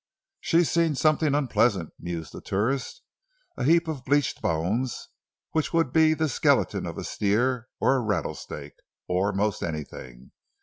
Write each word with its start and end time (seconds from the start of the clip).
"She's 0.39 0.71
seen 0.71 0.95
something 0.95 1.35
unpleasant," 1.35 1.93
mused 1.99 2.33
the 2.33 2.41
tourist. 2.41 3.03
"A 3.55 3.63
heap 3.63 3.87
of 3.87 4.03
bleached 4.03 4.41
bones—which 4.41 5.73
would 5.73 5.93
be 5.93 6.15
the 6.15 6.27
skeleton 6.27 6.87
of 6.87 6.97
a 6.97 7.03
steer; 7.03 7.67
or 7.79 7.97
a 7.97 8.01
rattlesnake—or 8.01 9.31
most 9.31 9.61
anything. 9.61 10.31